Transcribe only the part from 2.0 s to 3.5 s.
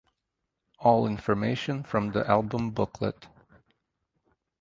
the album booklet.